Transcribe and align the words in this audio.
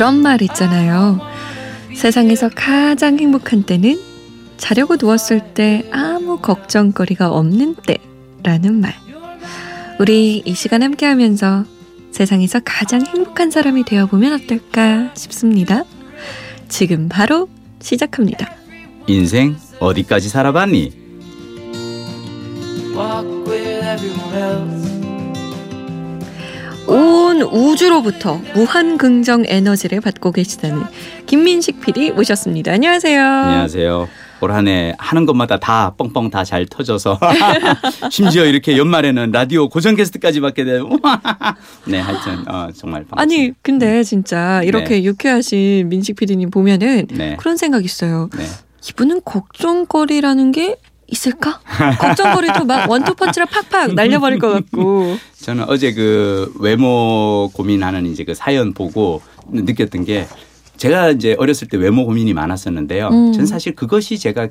그런 0.00 0.22
말 0.22 0.40
있잖아요. 0.40 1.20
세상에서 1.94 2.48
가장 2.54 3.18
행복한 3.18 3.64
때는 3.64 4.00
자려고 4.56 4.96
누웠을 4.98 5.52
때 5.52 5.86
아무 5.92 6.38
걱정거리가 6.38 7.30
없는 7.30 7.76
때라는 8.42 8.80
말. 8.80 8.94
우리 9.98 10.42
이 10.42 10.54
시간 10.54 10.82
함께 10.82 11.04
하면서 11.04 11.66
세상에서 12.12 12.60
가장 12.64 13.04
행복한 13.04 13.50
사람이 13.50 13.84
되어보면 13.84 14.40
어떨까 14.40 15.10
싶습니다. 15.14 15.84
지금 16.70 17.10
바로 17.10 17.50
시작합니다. 17.82 18.54
인생 19.06 19.54
어디까지 19.80 20.30
살아봤니? 20.30 20.92
온 26.90 27.40
우주로부터 27.42 28.40
무한 28.54 28.98
긍정 28.98 29.44
에너지를 29.46 30.00
받고 30.00 30.32
계시다는 30.32 30.82
김민식 31.26 31.80
PD 31.80 32.10
모셨습니다. 32.10 32.72
안녕하세요. 32.72 33.22
안녕하세요. 33.24 34.08
올 34.40 34.52
한해 34.52 34.94
하는 34.98 35.24
것마다 35.26 35.58
다 35.60 35.94
뻥뻥 35.96 36.30
다 36.30 36.42
잘 36.44 36.66
터져서 36.66 37.20
심지어 38.10 38.44
이렇게 38.46 38.76
연말에는 38.76 39.30
라디오 39.30 39.68
고정 39.68 39.94
게스트까지 39.94 40.40
받게 40.40 40.64
되고 40.64 40.88
네 41.86 42.00
하여튼 42.00 42.48
어, 42.48 42.68
정말 42.74 43.04
반갑습니다. 43.04 43.20
아니 43.20 43.52
근데 43.62 44.02
진짜 44.02 44.62
이렇게 44.64 44.88
네. 44.96 45.04
유쾌하신 45.04 45.88
민식 45.90 46.16
PD님 46.16 46.50
보면은 46.50 47.06
네. 47.12 47.36
그런 47.38 47.56
생각 47.56 47.84
있어요. 47.84 48.30
네. 48.36 48.44
이분은 48.88 49.20
걱정거리라는 49.24 50.52
게 50.52 50.76
있을까? 51.10 51.60
걱정거리도 51.98 52.64
막 52.64 52.88
원투펀치로 52.88 53.46
팍팍 53.46 53.94
날려버릴 53.94 54.38
것 54.38 54.52
같고. 54.52 55.16
저는 55.40 55.64
어제 55.68 55.92
그 55.92 56.52
외모 56.58 57.50
고민하는 57.52 58.06
이제 58.06 58.24
그 58.24 58.34
사연 58.34 58.72
보고 58.72 59.22
느꼈던 59.50 60.04
게 60.04 60.26
제가 60.76 61.10
이제 61.10 61.36
어렸을 61.38 61.68
때 61.68 61.76
외모 61.76 62.06
고민이 62.06 62.32
많았었는데요. 62.32 63.08
음. 63.08 63.32
전 63.32 63.46
사실 63.46 63.74
그것이 63.74 64.18
제가 64.18 64.48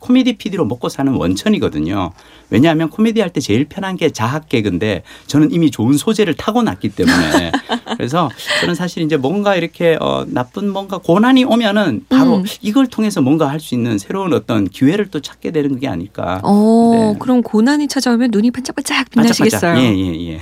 코미디 0.00 0.32
PD로 0.38 0.64
먹고 0.64 0.88
사는 0.88 1.12
원천이거든요. 1.14 2.10
왜냐하면 2.50 2.90
코미디 2.90 3.20
할 3.20 3.30
때 3.30 3.40
제일 3.40 3.64
편한 3.66 3.96
게 3.96 4.10
자학 4.10 4.48
개그인데 4.48 5.04
저는 5.28 5.52
이미 5.52 5.70
좋은 5.70 5.96
소재를 5.96 6.34
타고났기 6.34 6.88
때문에 6.88 7.52
그래서 7.96 8.28
저는 8.60 8.74
사실 8.74 9.04
이제 9.04 9.16
뭔가 9.16 9.54
이렇게 9.54 9.96
어 10.00 10.24
나쁜 10.26 10.68
뭔가 10.68 10.98
고난이 10.98 11.44
오면은 11.44 12.06
바로 12.08 12.38
음. 12.38 12.44
이걸 12.60 12.88
통해서 12.88 13.20
뭔가 13.22 13.48
할 13.48 13.60
수 13.60 13.74
있는 13.74 13.98
새로운 13.98 14.32
어떤 14.32 14.66
기회를 14.66 15.08
또 15.10 15.20
찾게 15.20 15.50
되는 15.50 15.78
게 15.78 15.86
아닐까. 15.86 16.40
어, 16.42 16.90
네. 17.12 17.18
그럼 17.20 17.42
고난이 17.42 17.88
찾아오면 17.88 18.30
눈이 18.32 18.50
반짝반짝 18.52 19.10
빛나시겠어요? 19.10 19.74
반짝반짝. 19.74 19.84
예, 19.84 19.98
예, 19.98 20.32
예. 20.32 20.40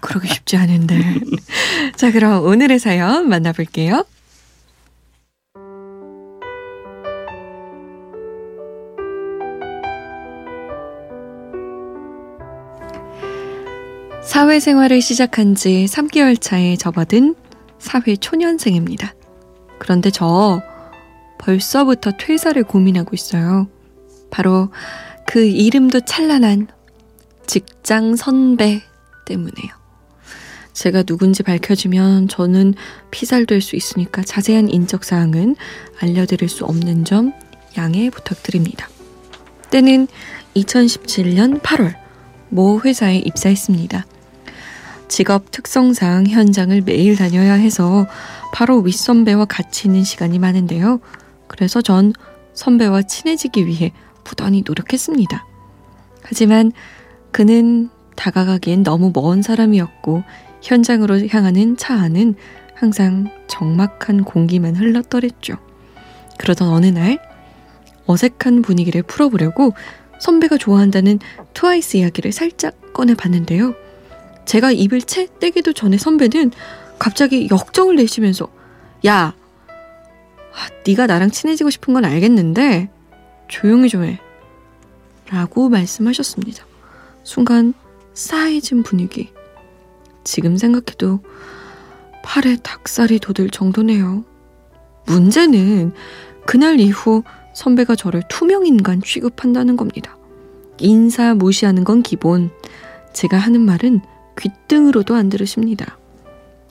그러기 0.00 0.26
쉽지 0.26 0.56
않은데. 0.56 0.98
자, 1.96 2.10
그럼 2.10 2.44
오늘의 2.44 2.80
사연 2.80 3.28
만나볼게요. 3.28 4.04
사회생활을 14.30 15.02
시작한 15.02 15.56
지 15.56 15.86
3개월 15.88 16.40
차에 16.40 16.76
접어든 16.76 17.34
사회 17.80 18.14
초년생입니다. 18.14 19.12
그런데 19.80 20.12
저 20.12 20.62
벌써부터 21.38 22.12
퇴사를 22.12 22.62
고민하고 22.62 23.10
있어요. 23.14 23.66
바로 24.30 24.70
그 25.26 25.44
이름도 25.44 26.02
찬란한 26.02 26.68
직장 27.48 28.14
선배 28.14 28.82
때문에요. 29.26 29.68
제가 30.74 31.02
누군지 31.02 31.42
밝혀지면 31.42 32.28
저는 32.28 32.74
피살될 33.10 33.60
수 33.60 33.74
있으니까 33.74 34.22
자세한 34.22 34.68
인적 34.68 35.02
사항은 35.02 35.56
알려드릴 36.00 36.48
수 36.48 36.64
없는 36.66 37.04
점 37.04 37.32
양해 37.76 38.10
부탁드립니다. 38.10 38.88
때는 39.70 40.06
2017년 40.54 41.60
8월 41.62 41.96
모 42.48 42.80
회사에 42.80 43.16
입사했습니다. 43.16 44.06
직업 45.10 45.50
특성상 45.50 46.28
현장을 46.28 46.80
매일 46.82 47.16
다녀야 47.16 47.54
해서 47.54 48.06
바로 48.54 48.78
윗선배와 48.78 49.46
같이 49.46 49.88
있는 49.88 50.04
시간이 50.04 50.38
많은데요. 50.38 51.00
그래서 51.48 51.82
전 51.82 52.12
선배와 52.54 53.02
친해지기 53.02 53.66
위해 53.66 53.92
부단히 54.22 54.62
노력했습니다. 54.64 55.44
하지만 56.22 56.70
그는 57.32 57.90
다가가기엔 58.14 58.84
너무 58.84 59.10
먼 59.12 59.42
사람이었고 59.42 60.22
현장으로 60.62 61.26
향하는 61.26 61.76
차 61.76 61.94
안은 61.94 62.36
항상 62.76 63.30
적막한 63.48 64.22
공기만 64.22 64.76
흘렀더랬죠. 64.76 65.56
그러던 66.38 66.68
어느 66.68 66.86
날 66.86 67.18
어색한 68.06 68.62
분위기를 68.62 69.02
풀어보려고 69.02 69.72
선배가 70.20 70.56
좋아한다는 70.56 71.18
트와이스 71.52 71.96
이야기를 71.96 72.30
살짝 72.30 72.92
꺼내봤는데요. 72.92 73.74
제가 74.44 74.72
입을 74.72 75.02
채 75.02 75.28
떼기도 75.38 75.72
전에 75.72 75.96
선배는 75.96 76.52
갑자기 76.98 77.48
역정을 77.50 77.96
내시면서 77.96 78.48
야, 79.06 79.34
아, 80.52 80.68
네가 80.86 81.06
나랑 81.06 81.30
친해지고 81.30 81.70
싶은 81.70 81.94
건 81.94 82.04
알겠는데 82.04 82.90
조용히 83.48 83.88
좀 83.88 84.04
해. 84.04 84.20
라고 85.30 85.68
말씀하셨습니다. 85.68 86.64
순간 87.22 87.72
싸해진 88.14 88.82
분위기. 88.82 89.30
지금 90.24 90.56
생각해도 90.56 91.20
팔에 92.22 92.56
닭살이 92.62 93.20
돋을 93.20 93.50
정도네요. 93.50 94.24
문제는 95.06 95.92
그날 96.44 96.80
이후 96.80 97.22
선배가 97.54 97.96
저를 97.96 98.22
투명인간 98.28 99.02
취급한다는 99.02 99.76
겁니다. 99.76 100.16
인사 100.78 101.34
무시하는 101.34 101.84
건 101.84 102.02
기본. 102.02 102.50
제가 103.12 103.38
하는 103.38 103.60
말은 103.60 104.00
귓등으로도 104.40 105.14
안 105.14 105.28
들으십니다. 105.28 105.98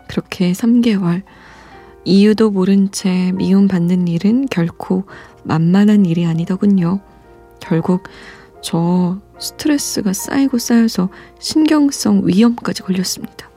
그렇게 0.07 0.51
3개월. 0.51 1.21
이유도 2.03 2.49
모른 2.49 2.91
채 2.91 3.31
미움받는 3.33 4.07
일은 4.07 4.47
결코 4.47 5.03
만만한 5.43 6.05
일이 6.05 6.25
아니더군요. 6.25 6.99
결국 7.59 8.03
저 8.61 9.19
스트레스가 9.37 10.13
쌓이고 10.13 10.57
쌓여서 10.57 11.09
신경성 11.39 12.23
위염까지 12.25 12.81
걸렸습니다. 12.81 13.49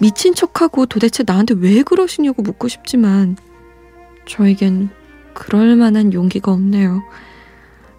미친 0.00 0.34
척하고 0.34 0.86
도대체 0.86 1.22
나한테 1.24 1.54
왜 1.54 1.82
그러시냐고 1.82 2.42
묻고 2.42 2.68
싶지만 2.68 3.36
저에겐 4.26 4.90
그럴 5.34 5.76
만한 5.76 6.12
용기가 6.12 6.50
없네요. 6.52 7.02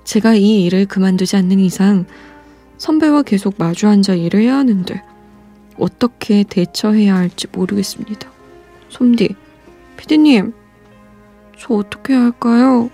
제가 0.04 0.36
이 0.36 0.66
일을 0.66 0.86
그만두지 0.86 1.38
않는 1.38 1.60
이상 1.60 2.06
선배와 2.78 3.22
계속 3.24 3.56
마주 3.58 3.88
앉아 3.88 4.16
일을 4.16 4.42
해야 4.42 4.58
하는데 4.58 5.13
어떻게 5.78 6.44
대처해야 6.44 7.16
할지 7.16 7.48
모르겠습니다. 7.52 8.32
솜디, 8.90 9.36
피디님, 9.98 10.54
저 11.58 11.74
어떻게 11.74 12.14
해야 12.14 12.24
할까요? 12.24 12.90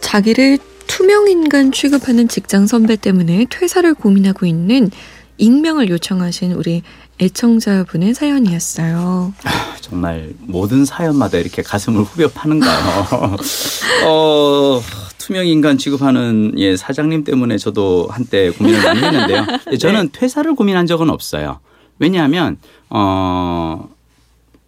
자기를 0.00 0.58
투명인간 0.86 1.70
취급하는 1.70 2.26
직장 2.26 2.66
선배 2.66 2.96
때문에 2.96 3.46
퇴사를 3.48 3.94
고민하고 3.94 4.44
있는 4.44 4.90
익명을 5.38 5.88
요청하신 5.88 6.52
우리 6.52 6.82
애청자분의 7.20 8.14
사연이었어요. 8.14 9.32
정말 9.80 10.32
모든 10.40 10.84
사연마다 10.84 11.38
이렇게 11.38 11.62
가슴을 11.62 12.02
후벼 12.02 12.28
파는가요? 12.30 13.36
어, 14.06 14.80
투명 15.20 15.46
인간 15.46 15.78
취급하는 15.78 16.54
예, 16.56 16.76
사장님 16.76 17.24
때문에 17.24 17.58
저도 17.58 18.08
한때 18.10 18.50
고민을 18.50 18.82
많이 18.82 19.00
했는데요. 19.00 19.46
저는 19.78 20.08
퇴사를 20.12 20.52
고민한 20.54 20.86
적은 20.86 21.10
없어요. 21.10 21.60
왜냐하면 21.98 22.56
어 22.88 23.88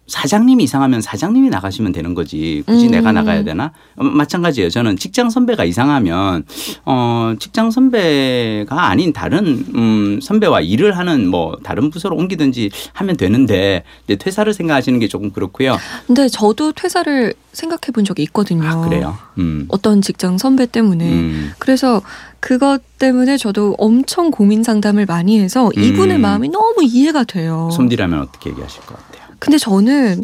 사장님이 0.07 0.65
이상하면 0.65 1.01
사장님이 1.01 1.49
나가시면 1.49 1.93
되는 1.93 2.13
거지 2.13 2.63
굳이 2.65 2.87
음. 2.87 2.91
내가 2.91 3.11
나가야 3.11 3.43
되나? 3.43 3.71
어, 3.95 4.03
마찬가지예요. 4.03 4.69
저는 4.69 4.97
직장 4.97 5.29
선배가 5.29 5.63
이상하면 5.63 6.43
어 6.85 7.33
직장 7.39 7.71
선배가 7.71 8.87
아닌 8.89 9.13
다른 9.13 9.65
음 9.75 10.19
선배와 10.21 10.61
일을 10.61 10.97
하는 10.97 11.27
뭐 11.29 11.57
다른 11.63 11.89
부서로 11.89 12.15
옮기든지 12.17 12.69
하면 12.93 13.15
되는데 13.17 13.83
근데 14.05 14.17
퇴사를 14.21 14.53
생각하시는 14.53 14.99
게 14.99 15.07
조금 15.07 15.31
그렇고요. 15.31 15.77
근데 16.05 16.27
저도 16.27 16.73
퇴사를 16.73 17.33
생각해 17.53 17.91
본 17.93 18.03
적이 18.03 18.23
있거든요. 18.23 18.67
아 18.67 18.81
그래요. 18.87 19.17
음. 19.37 19.65
어떤 19.69 20.01
직장 20.01 20.37
선배 20.37 20.65
때문에. 20.65 21.05
음. 21.11 21.51
그래서 21.59 22.01
그것 22.39 22.81
때문에 22.99 23.37
저도 23.37 23.75
엄청 23.77 24.31
고민 24.31 24.63
상담을 24.63 25.05
많이 25.05 25.39
해서 25.39 25.71
이분의 25.77 26.17
음. 26.17 26.21
마음이 26.21 26.49
너무 26.49 26.83
이해가 26.83 27.23
돼요. 27.23 27.69
솜디라면 27.71 28.19
어떻게 28.19 28.49
얘기하실 28.49 28.81
것 28.81 28.97
같아요? 28.97 29.12
근데 29.43 29.57
저는 29.57 30.23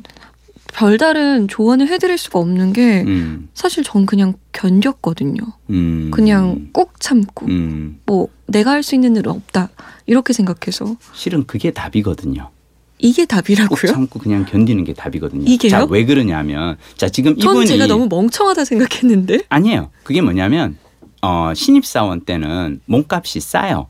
별다른 0.74 1.50
조언을 1.50 1.90
해드릴 1.90 2.18
수가 2.18 2.40
없는 2.40 2.72
게 2.72 3.04
음, 3.06 3.50
사실 3.54 3.84
전 3.84 4.06
그냥 4.06 4.36
견뎠거든요. 4.54 5.42
음. 5.72 6.10
그냥 6.14 6.70
꾹 6.72 6.98
참고 7.02 7.46
음. 7.48 8.00
뭐 8.06 8.30
내가 8.46 8.72
할 8.72 8.82
수 8.82 8.96
있는 8.96 9.18
일은 9.18 9.30
없다 9.32 9.70
이렇게 10.06 10.32
생각해서 10.32 10.96
실은 11.14 11.46
그게 11.46 11.72
답이거든요. 11.72 12.50
이게 12.98 13.24
꼭 13.26 13.28
답이라고요? 13.44 13.92
참고 13.92 14.20
그냥 14.20 14.46
견디는 14.46 14.86
게 14.86 14.94
답이거든요. 14.94 15.44
이게요? 15.46 15.70
자, 15.70 15.86
왜 15.90 16.06
그러냐면 16.06 16.78
자, 16.96 17.10
지금 17.10 17.38
전 17.38 17.52
이분이 17.56 17.68
제가 17.68 17.88
너무 17.88 18.08
멍청하다 18.08 18.64
생각했는데 18.64 19.40
아니에요. 19.50 19.90
그게 20.04 20.22
뭐냐면 20.22 20.78
어, 21.22 21.52
신입 21.54 21.86
사원 21.86 22.22
때는 22.22 22.80
몸값이 22.86 23.42
싸요. 23.42 23.88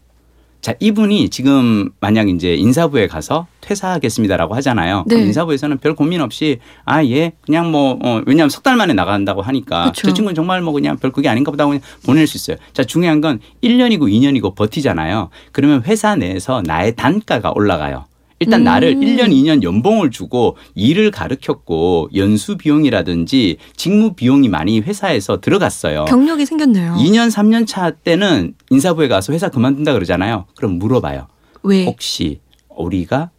자, 0.62 0.74
이분이 0.82 1.30
지금 1.30 1.90
만약 2.02 2.28
이제 2.28 2.54
인사부에 2.54 3.08
가서 3.08 3.48
퇴사하겠습니다라고 3.62 4.56
하잖아요. 4.56 5.06
그럼 5.08 5.22
네. 5.22 5.28
인사부에서는 5.28 5.78
별 5.78 5.96
고민 5.96 6.20
없이 6.20 6.60
아, 6.84 7.04
예, 7.06 7.32
그냥 7.46 7.72
뭐, 7.72 7.98
어, 8.04 8.22
왜냐하면 8.26 8.50
석 8.50 8.64
달 8.64 8.76
만에 8.76 8.94
나간다고 8.94 9.42
하니까 9.42 9.86
그쵸. 9.92 10.08
저 10.10 10.14
친구는 10.14 10.36
정말 10.36 10.62
뭐 10.62 10.74
그냥 10.74 10.98
별 10.98 11.12
그게 11.12 11.30
아닌가 11.30 11.50
보다 11.52 11.64
하고 11.64 11.72
그냥 11.72 11.82
보낼 12.06 12.28
수 12.28 12.36
있어요. 12.36 12.58
자, 12.74 12.84
중요한 12.84 13.22
건 13.22 13.40
1년이고 13.64 14.02
2년이고 14.02 14.54
버티잖아요. 14.56 15.30
그러면 15.54 15.82
회사 15.86 16.16
내에서 16.18 16.62
나의 16.66 16.96
단가가 16.98 17.52
올라가요. 17.56 18.06
일단 18.40 18.62
음. 18.62 18.64
나를 18.64 18.96
1년, 18.96 19.32
2년 19.32 19.64
연봉을 19.64 20.12
주고 20.12 20.56
일을 20.74 21.12
가르쳤고 21.12 22.10
연수 22.16 22.58
비용이라든지 22.58 23.58
직무 23.76 24.14
비용이 24.14 24.48
많이 24.48 24.80
회사에서 24.80 25.42
들어갔어요. 25.42 26.06
경력이 26.06 26.46
생겼네요. 26.46 26.96
2년, 26.96 27.30
3년 27.30 27.68
차 27.68 27.92
때는 27.92 28.54
인사부에 28.70 29.08
가서 29.10 29.34
회사 29.34 29.50
그만둔다 29.50 29.94
그러잖아요. 29.94 30.46
그럼 30.56 30.80
물어봐요. 30.80 31.28
왜? 31.64 31.86
혹시 31.86 32.40
우리가 32.70 33.32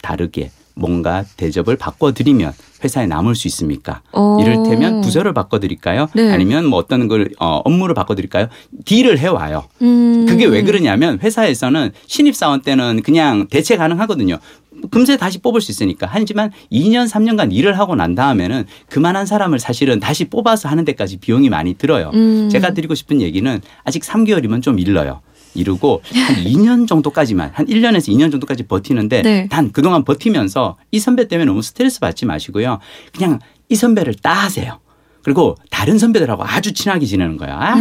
다르게 0.00 0.50
뭔가 0.74 1.24
대접을 1.36 1.76
바꿔드리면 1.76 2.52
회사에 2.82 3.06
남을 3.06 3.34
수 3.34 3.48
있습니까? 3.48 4.02
어. 4.12 4.38
이를테면 4.40 5.00
부서를 5.00 5.32
바꿔드릴까요? 5.32 6.08
네. 6.14 6.30
아니면 6.32 6.66
뭐 6.66 6.78
어떤 6.78 7.08
걸 7.08 7.30
어, 7.38 7.60
업무를 7.64 7.94
바꿔드릴까요? 7.94 8.48
딜을 8.84 9.18
해와요. 9.18 9.64
음. 9.82 10.26
그게 10.28 10.46
왜 10.46 10.62
그러냐면 10.62 11.18
회사에서는 11.22 11.92
신입사원 12.06 12.62
때는 12.62 13.02
그냥 13.02 13.46
대체 13.48 13.76
가능하거든요. 13.76 14.38
금세 14.90 15.16
다시 15.16 15.38
뽑을 15.38 15.60
수 15.60 15.70
있으니까. 15.70 16.06
하지만 16.10 16.50
2년, 16.70 17.08
3년간 17.08 17.52
일을 17.52 17.78
하고 17.78 17.94
난 17.94 18.14
다음에는 18.14 18.66
그만한 18.88 19.26
사람을 19.26 19.58
사실은 19.58 20.00
다시 20.00 20.26
뽑아서 20.26 20.68
하는 20.68 20.84
데까지 20.84 21.18
비용이 21.18 21.48
많이 21.48 21.74
들어요. 21.74 22.10
음. 22.14 22.48
제가 22.50 22.74
드리고 22.74 22.94
싶은 22.94 23.20
얘기는 23.20 23.60
아직 23.84 24.02
3개월이면 24.02 24.62
좀 24.62 24.78
일러요. 24.78 25.20
이르고 25.56 26.02
한 26.12 26.36
2년 26.44 26.86
정도까지만 26.86 27.50
한 27.54 27.66
1년에서 27.66 28.08
2년 28.08 28.30
정도까지 28.30 28.64
버티는데 28.64 29.22
네. 29.22 29.48
단 29.48 29.72
그동안 29.72 30.04
버티면서 30.04 30.76
이 30.90 30.98
선배 30.98 31.28
때문에 31.28 31.46
너무 31.46 31.62
스트레스 31.62 32.00
받지 32.00 32.26
마시고요. 32.26 32.78
그냥 33.14 33.40
이 33.68 33.74
선배를 33.74 34.14
따세요. 34.14 34.80
그리고 35.26 35.56
다른 35.70 35.98
선배들하고 35.98 36.44
아주 36.46 36.72
친하게 36.72 37.04
지내는 37.04 37.36
거야. 37.36 37.58
아, 37.60 37.74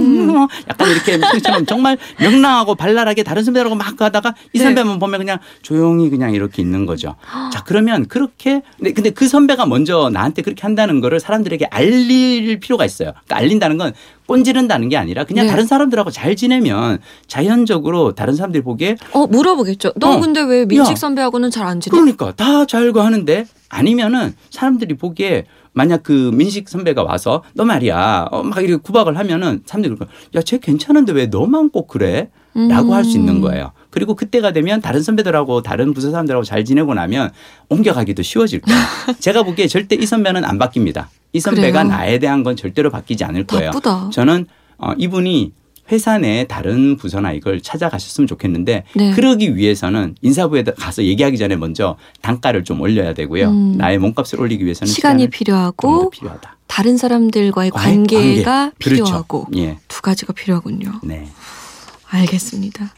뭐 0.00 0.48
약간 0.66 0.90
이렇게 0.90 1.18
무슨처럼 1.18 1.66
정말 1.66 1.98
명랑하고 2.18 2.74
발랄하게 2.74 3.22
다른 3.22 3.44
선배들하고 3.44 3.74
막 3.76 3.98
가다가 3.98 4.34
이 4.54 4.58
네. 4.58 4.64
선배만 4.64 4.98
보면 4.98 5.20
그냥 5.20 5.36
조용히 5.60 6.08
그냥 6.08 6.32
이렇게 6.32 6.62
있는 6.62 6.86
거죠. 6.86 7.16
자 7.52 7.62
그러면 7.64 8.08
그렇게 8.08 8.62
근데, 8.78 8.94
근데 8.94 9.10
그 9.10 9.28
선배가 9.28 9.66
먼저 9.66 10.08
나한테 10.10 10.40
그렇게 10.40 10.62
한다는 10.62 11.02
거를 11.02 11.20
사람들에게 11.20 11.66
알릴 11.70 12.60
필요가 12.60 12.86
있어요. 12.86 13.12
그러니까 13.26 13.36
알린다는 13.36 13.76
건 13.76 13.92
꼰지른다는 14.26 14.88
게 14.88 14.96
아니라 14.96 15.24
그냥 15.24 15.44
네. 15.44 15.50
다른 15.50 15.66
사람들하고 15.66 16.10
잘 16.10 16.34
지내면 16.34 16.98
자연적으로 17.26 18.14
다른 18.14 18.34
사람들이 18.36 18.64
보기에 18.64 18.96
어 19.12 19.26
물어보겠죠. 19.26 19.92
너 19.96 20.12
어. 20.12 20.20
근데 20.20 20.40
왜 20.40 20.64
민식 20.64 20.92
야. 20.92 20.96
선배하고는 20.96 21.50
잘 21.50 21.66
안 21.66 21.78
지내? 21.78 21.90
그러니까 21.90 22.32
다 22.32 22.64
잘고 22.64 23.02
하는데 23.02 23.44
아니면은 23.70 24.34
사람들이 24.50 24.94
보기에 24.96 25.46
만약 25.72 26.02
그 26.02 26.30
민식 26.34 26.68
선배가 26.68 27.02
와서 27.02 27.42
너 27.54 27.64
말이야 27.64 28.28
어, 28.30 28.42
막 28.42 28.58
이렇게 28.62 28.76
구박을 28.76 29.16
하면은 29.16 29.62
사람들이 29.64 29.96
거야. 29.96 30.08
야쟤 30.34 30.58
괜찮은데 30.58 31.12
왜 31.12 31.26
너만 31.26 31.70
꼭 31.70 31.88
그래? 31.88 32.28
라고 32.52 32.94
할수 32.94 33.16
있는 33.16 33.36
음. 33.36 33.40
거예요. 33.42 33.70
그리고 33.90 34.16
그때가 34.16 34.52
되면 34.52 34.80
다른 34.80 35.02
선배들하고 35.02 35.62
다른 35.62 35.94
부서 35.94 36.10
사람들하고 36.10 36.44
잘 36.44 36.64
지내고 36.64 36.94
나면 36.94 37.30
옮겨가기도 37.68 38.22
쉬워질 38.22 38.60
거예요. 38.60 38.80
제가 39.20 39.44
보기에 39.44 39.68
절대 39.68 39.94
이 39.94 40.04
선배는 40.04 40.44
안 40.44 40.58
바뀝니다. 40.58 41.06
이 41.32 41.38
선배가 41.38 41.84
그래요? 41.84 41.96
나에 41.96 42.18
대한 42.18 42.42
건 42.42 42.56
절대로 42.56 42.90
바뀌지 42.90 43.22
않을 43.22 43.46
거예요. 43.46 43.70
바쁘다. 43.70 44.10
저는 44.12 44.46
어, 44.78 44.92
이분이 44.98 45.52
회사 45.90 46.18
내 46.18 46.46
다른 46.46 46.96
부서나 46.96 47.32
이걸 47.32 47.60
찾아가셨으면 47.60 48.26
좋겠는데 48.28 48.84
네. 48.94 49.10
그러기 49.12 49.56
위해서는 49.56 50.14
인사부에 50.22 50.62
가서 50.62 51.02
얘기하기 51.04 51.36
전에 51.38 51.56
먼저 51.56 51.96
단가를 52.22 52.64
좀 52.64 52.80
올려야 52.80 53.14
되고요. 53.14 53.48
음. 53.50 53.76
나의 53.76 53.98
몸값을 53.98 54.40
올리기 54.40 54.64
위해서는 54.64 54.92
시간이 54.92 55.28
필요하고 55.30 56.10
필요하다. 56.10 56.56
다른 56.66 56.96
사람들과의 56.96 57.70
과의 57.72 58.04
관계가 58.06 58.50
관계. 58.52 58.76
필요하고 58.78 59.46
그렇죠. 59.46 59.62
예. 59.62 59.78
두 59.88 60.02
가지가 60.02 60.32
필요하군요. 60.32 61.00
네. 61.02 61.26
알겠습니다. 62.08 62.92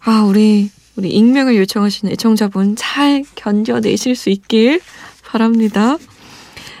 아 0.00 0.24
우리 0.28 0.70
우리 0.96 1.10
익명을 1.10 1.56
요청하시는 1.56 2.12
애청자분 2.12 2.76
잘 2.76 3.24
견뎌내실 3.34 4.14
수 4.16 4.30
있길 4.30 4.80
바랍니다. 5.24 5.96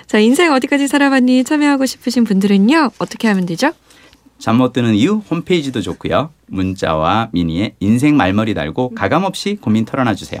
자 0.06 0.18
인생 0.18 0.52
어디까지 0.52 0.88
살아봤니 0.88 1.44
참여하고 1.44 1.86
싶으신 1.86 2.24
분들은요 2.24 2.90
어떻게 2.98 3.28
하면 3.28 3.46
되죠? 3.46 3.72
잠 4.40 4.56
못 4.56 4.72
드는 4.72 4.94
이유 4.94 5.22
홈페이지도 5.30 5.80
좋고요. 5.82 6.30
문자와 6.46 7.28
미니에 7.32 7.74
인생 7.80 8.16
말머리 8.16 8.54
달고 8.54 8.94
가감 8.94 9.24
없이 9.24 9.56
고민 9.60 9.84
털어놔 9.84 10.14
주세요. 10.14 10.40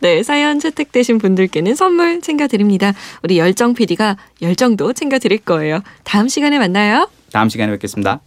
네, 0.00 0.22
사연 0.22 0.58
채택되신 0.58 1.18
분들께는 1.18 1.74
선물 1.76 2.20
챙겨드립니다. 2.20 2.92
우리 3.22 3.38
열정 3.38 3.74
PD가 3.74 4.16
열정도 4.42 4.92
챙겨드릴 4.92 5.38
거예요. 5.38 5.80
다음 6.04 6.28
시간에 6.28 6.58
만나요. 6.58 7.08
다음 7.32 7.48
시간에 7.48 7.70
뵙겠습니다. 7.72 8.20